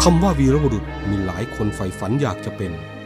[0.03, 2.73] คำว่าวีรบุรุษมีหลายคนใฝ่ฝันอยากจะเป็น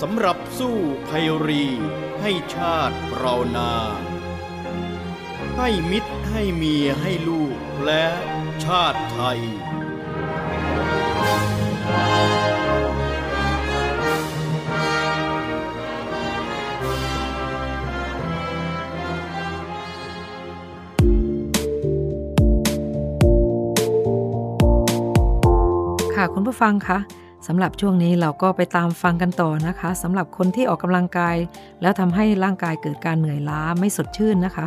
[0.00, 0.76] สำหรับสู้
[1.08, 1.66] ภัยรี
[2.20, 3.72] ให้ชาติเรานา
[5.56, 8.04] ให้มิตรให้เมียให้ลูกและ
[8.64, 9.40] ชาติไทย
[26.14, 26.98] ค่ะคุณผู้ฟังคะ
[27.46, 31.36] สำหรับช่วงนี้เราก็ไปตามฟังกันต่อนะคะสำหรับคนที่ออกกำลังกาย
[31.82, 34.66] แล้วทำให้ร่างกายเกิดการเหนื่อยล้าไม่สดชื่นนะคะ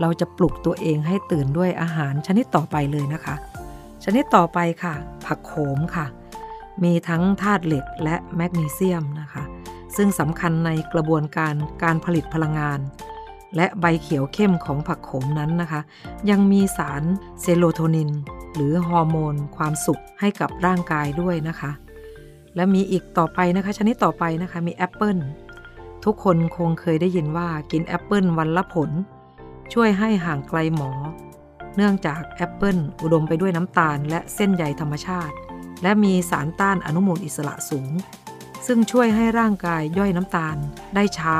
[0.00, 3.34] เราจะปลุกตัวเองให้ตื่นด้วยอาหารชนิดต่อไปเลยนะคะ
[4.04, 4.94] ชนิดต่อไปค่ะ
[5.26, 6.06] ผักโขมค่ะ
[6.82, 9.42] มีทั้งธาตุเหล็กและแมกนีเซียมนะคะ
[9.96, 12.80] ซึ่งสำคัญในกระบวนการการผลิตพลังงาน
[13.56, 15.80] และใบเขียวเข้มของผักโขมนั้นนะคะ
[16.30, 17.02] ยังมีสาร
[17.40, 18.10] เซโรโทนิน
[18.54, 21.70] หรือฮอร์โมน ความสุขให้กับร่างกายด้วยนะคะ
[22.56, 25.18] และมีอีกต่อไปนะคะ ชนิดต่อไปนะคะมีแอปเปิล
[26.04, 28.90] ทุกคนคงเคยได้ยินว่ากินแอปเปิลวันละผล
[29.72, 30.90] ช่วยให้ห่างไกลหมอ
[31.76, 35.34] เนื่องจากแอปเปิลอุดมไปด้วยน้ำตาลและเส้นใยธรรมชาติ
[35.82, 37.90] และมีสารต้านอนุมูลอิสระสูง
[38.66, 40.56] ซึ่งช่วยให้ร่างกายย่อยน้ำตาล
[40.94, 41.36] ได้ช้า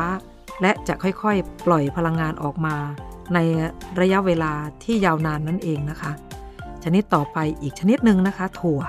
[0.63, 2.77] และจะค่อยๆ ปล่อยพลังงานออกมา
[3.35, 3.39] ใน
[4.01, 4.53] ระยะเวลา
[4.85, 6.13] ที่ยาวนานนั่นเองนะคะ
[6.85, 8.81] ชนิดต่อไปอีกชนิดหนึ่งนะคะ ถั่ว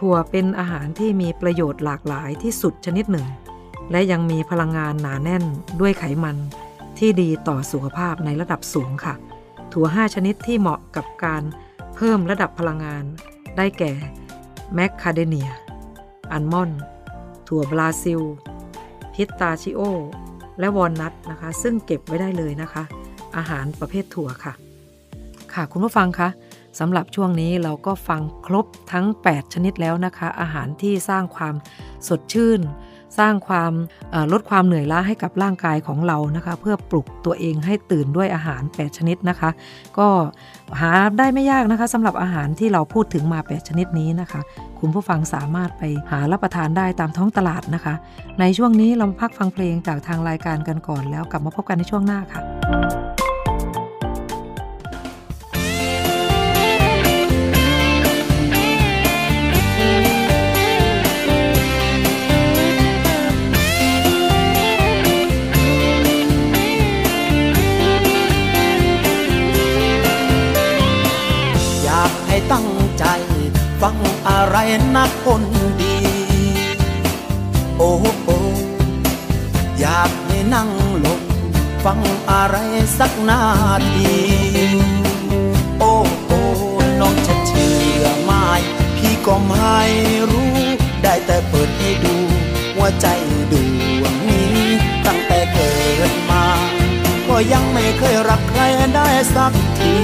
[0.00, 3.26] ถั่วเป็นอาหารที่มีประโยชน์หลากหลายที่สุดชนิดหนึ่ง
[3.90, 5.44] และยังมีพลังงานหนาแน่น
[5.80, 6.36] ด้วยไขมัน
[6.98, 9.14] ที่ดีต่อสุขภาพในระดับสูงค่ะ
[9.72, 11.42] ถั่ว 5 ชนิดที่เหมาะกับการ
[11.94, 13.04] เพิ่มระดับพลังงาน
[13.56, 13.92] ได้แก่
[14.74, 15.50] แมคคาเดเนีย
[16.32, 16.80] อัลมอนด์
[17.48, 18.20] ถั่วบราซิล
[19.14, 19.80] พิสตาชิโอ
[20.58, 22.82] และวอลนัทนะคะ ซึ่งเก็บไว้ได้เลยนะคะ
[23.36, 24.52] อาหารประเภทถั่วค่ะ
[25.52, 26.28] ค่ะคุณผู้ฟังคะ
[26.78, 31.54] สำหรับช่วงนี้เราก็ฟังครบทั้ง 8 ชนิดแล้วนะคะ อาหารที่สร้างความ
[32.08, 32.60] สดชื่น
[33.18, 33.72] สร้างความ
[34.32, 39.50] ลดความเหนื่อยล้าให้กับร่างกายของเรานะคะ เพื่อปลุกตัวเองให้ตื่นด้วยอาหาร 8 ชนิดนะคะ
[39.98, 40.08] ก็
[40.80, 44.40] หาได้ไม่ยากนะคะสำหรับอาหารที่เราพูดถึงมา 8 ชนิดนี้นะคะ
[44.80, 47.94] คุณผู้ฟังสามารถไปหารับประทานได้ตามท้องตลาดนะคะ
[48.40, 52.40] ในช่วงนี้เราพักฟังเพลงจากทางรายการกันก่อนแล้วกลับมาพบกันในช่วงหน้าค่ะ
[73.80, 74.56] ฟังอะไร
[74.96, 75.42] นักคน
[75.80, 75.96] ดี
[77.78, 77.92] โอ้
[78.24, 78.30] โอ
[79.80, 80.70] อยากให้นั่ง
[81.04, 81.20] ลง
[81.84, 82.00] ฟัง
[82.30, 82.56] อะไร
[82.98, 83.42] สักนา
[83.92, 84.16] ที
[85.78, 86.32] โอ้โอ
[87.00, 88.30] น้องจะเชื่อไหม
[88.96, 89.78] พี่ก็ไม่
[90.30, 90.54] รู้
[91.02, 92.16] ได้แต่เปิดให้ดู
[92.74, 93.06] หัวใจ
[93.50, 93.52] ด
[94.02, 94.54] วงนี้
[95.06, 95.72] ตั้งแต่เกิ
[96.10, 96.44] ดมา
[97.28, 98.62] ก็ยังไม่เคยรักใคร
[98.94, 99.94] ได้สักที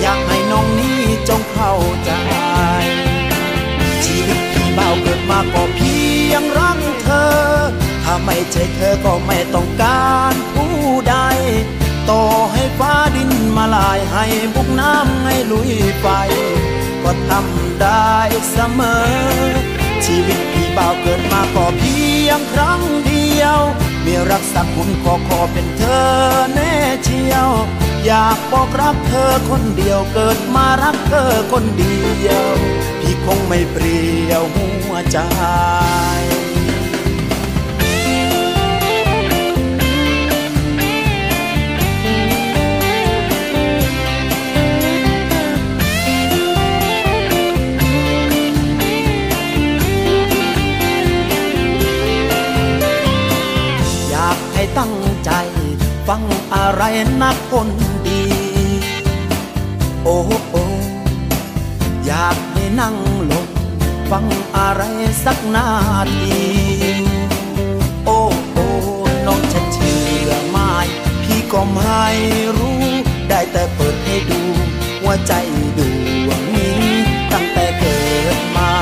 [0.00, 0.95] อยากให้น้องนี้
[1.28, 1.74] จงเข้า
[2.04, 2.10] ใจ
[4.04, 5.96] ชีวิตพี่เบาเกิดมาก็เพี
[6.30, 7.30] ยงรักเธอ
[8.04, 10.74] ถ้าไม่ใช่เธอก็ไม่ต้องการผู้
[11.08, 11.16] ใด
[12.10, 12.22] ต่อ
[12.52, 14.24] ให้ฟ้าดินมาลายให้
[14.54, 16.06] บุกน้ำให้ลุยไฟ
[17.02, 18.12] ก็ทำได้
[18.50, 19.06] เสมอ
[20.04, 23.58] ชีวิตพี่เบาเกิดมาก็เพียงครั้งเดียว
[24.04, 26.06] มีรักสักคุณขอขอเป็นเธอ
[26.54, 26.72] แน่
[27.04, 27.48] เชียว
[28.06, 32.46] อยากบอกรักเธอคนเดียวเกิดมารักเธอคนเดียว
[33.00, 35.18] พี่คงไม่เปลี่ยวหัวใจ
[54.08, 54.94] อยากให้ตั้ง
[55.24, 55.30] ใจ
[56.08, 56.22] ฟัง
[56.54, 56.82] อะไร
[57.22, 57.68] นักคน
[60.08, 60.56] โอ้โอ
[62.06, 62.96] อยากให้นั่ง
[63.30, 63.46] ลง
[64.10, 64.24] ฟัง
[64.56, 64.82] อะไร
[65.24, 65.68] สักนา
[66.14, 66.44] ที
[68.06, 68.58] โอ้โอ
[69.26, 70.56] น้องจะเชื่อไหม
[71.22, 72.04] พี่ก็ไม่
[72.56, 72.82] รู้
[73.28, 74.40] ได้แต่เปิดให้ดู
[75.00, 75.32] หัวใจ
[75.76, 75.78] ด
[76.28, 76.80] วงนี้
[77.32, 77.98] ตั้งแต่เกิ
[78.36, 78.72] ดมา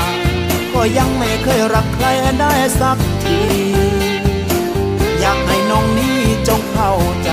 [0.73, 2.07] ก็ยังไม่เคยรักใคร
[2.39, 3.39] ได้สักที
[5.19, 6.17] อยากให้น้องนี้
[6.47, 7.29] จงเข้าใจ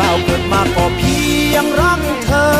[0.00, 1.18] บ่าวเกิดมาก็เพี
[1.52, 2.56] ยงรักเธอ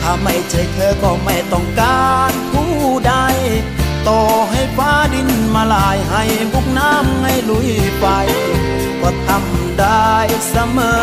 [0.00, 2.72] ถ้าไม่ใช่เธอก็ไม่ต้องการผู้
[3.06, 3.14] ใด
[4.08, 4.20] ต่อ
[4.50, 6.22] ให้ฟ้าดินมาลายให้
[6.52, 7.68] บุกน้ำให้ลุย
[7.98, 8.04] ไฟ
[9.00, 10.12] ก็ทำได้
[10.48, 11.02] เสมอ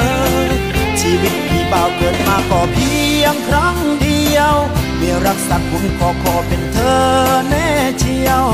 [1.02, 4.54] ชีวิตพี่เบาเกิดมาก็เพียงครั้งเดียว
[5.00, 7.02] มีรักสักคุณขอขอเป็นเธอ
[7.50, 7.68] แน่
[8.00, 8.46] เชียว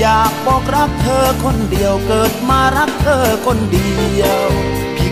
[0.00, 4.48] อยากบอกรักเธอคนเดียวเกิดมารักเธอคนเดียว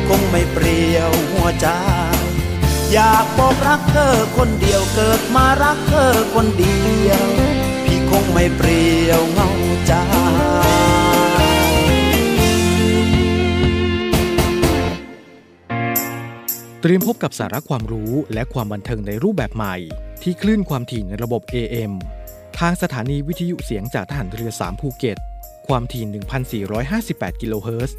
[0.08, 1.68] คงไม่เปลี่ยวหัวใจ
[2.92, 7.24] อยากบอกรักเธอคนเดียวเกิดมารักเธอคนเดียว
[7.84, 9.50] พี่คงไม่เปลี่ยวเงา
[9.86, 9.92] ใจ
[16.82, 19.76] เตรียมพบกับสาระความรู้และความบันเทิงในรูปแบบใหม่
[20.22, 21.92] ที่คลื่นความถี่ในระบบ AM
[22.58, 25.18] ทางสถานีวิทยุเสียงจากทหารเรือ 3 ภูเก็ต
[25.68, 27.98] ความถี่ 1,458 กิโลเฮิรตซ์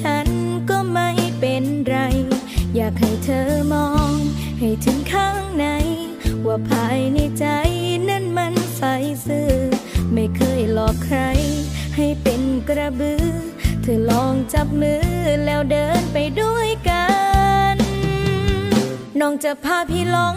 [0.00, 0.28] ฉัน
[0.70, 1.10] ก็ไม่
[1.40, 1.96] เป็นไร
[2.74, 4.12] อยากให้เธอมอง
[4.58, 5.66] ให้ถึงข้างใน
[6.46, 7.46] ว่าภายในใจ
[8.08, 8.82] นั้นมันใส
[9.26, 9.50] ซื่อ
[10.12, 11.18] ไม่เคยหลอกใคร
[11.96, 13.24] ให้เป็นกระบือ
[13.82, 15.06] เธอลองจับมือ
[15.44, 17.06] แล้วเดินไปด้วยกั
[17.74, 17.76] น
[19.20, 20.36] น้องจะพาพี่ลอง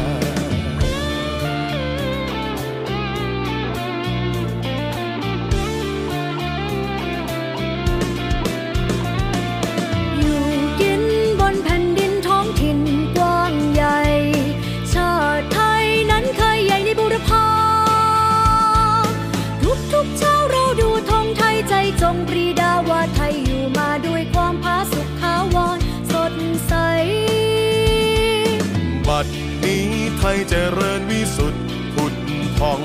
[30.53, 31.63] เจริญวิสุทธิ์
[31.95, 32.15] ผุด
[32.59, 32.81] พอง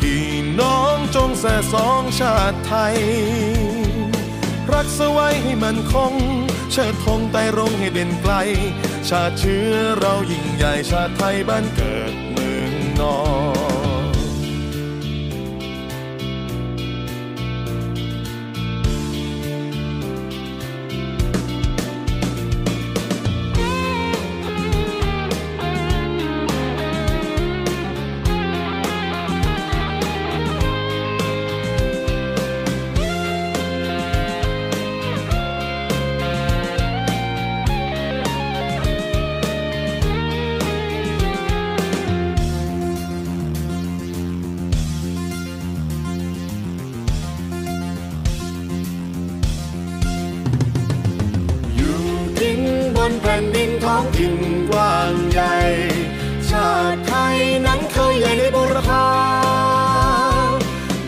[0.00, 0.26] พี่
[0.60, 2.96] น้องจงแส่สองชาติไทย
[4.72, 6.14] รักสไว้ให้มันคง
[6.72, 8.34] เชิดธงไต่รงให้เด่นไกล
[9.08, 13.18] ชาติเชื้อเรายิ่งใหญ่ชาติไทยบ้านเกิดเมืองนอ
[13.66, 13.67] น
[54.16, 55.54] ดินท้องกว้างใหญ่
[56.48, 59.06] ชาติไทยนั้นเคยใหญ่ในบุรพา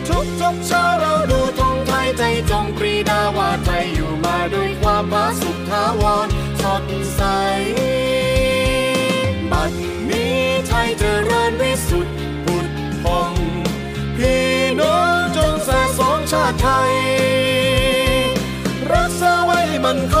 [0.07, 6.27] ทุกทุกๆเช้าเราดูธงไทยใจจงปรีดาว่าไทยอยู่มาด้วยความผาสุกทาวร
[6.61, 6.85] สด
[7.15, 7.21] ใส
[9.51, 9.71] บัด
[10.09, 10.37] นี้
[10.67, 12.67] ไทยเจริญวิสุทธิ์ผุด
[13.03, 13.33] พอง
[14.17, 14.47] พี่
[14.79, 16.93] น้องจงแส่สองชาติไทย
[18.93, 20.20] รักษาไว้ให้มันคง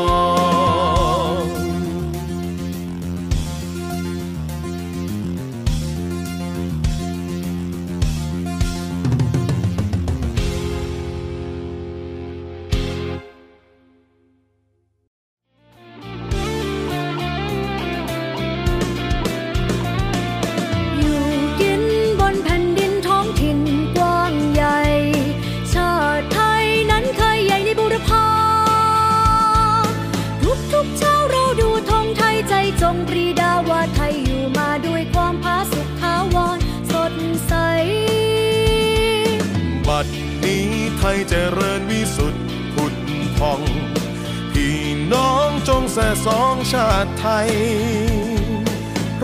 [46.01, 47.49] แส่สองชาติไทย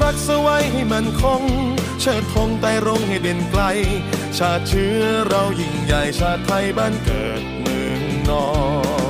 [0.02, 1.44] รักสไว้ให้มันคง
[2.02, 3.64] เชิดธงไต่รงให้เด่นไกล
[4.38, 8.48] ชาติเชื้อเรายิ่งใหญ่ชาติไทยบ้านเกิดเมืองนอ
[9.06, 9.07] น